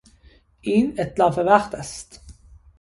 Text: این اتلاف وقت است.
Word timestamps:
این 0.61 0.95
اتلاف 1.01 1.37
وقت 1.37 1.75
است. 1.75 2.19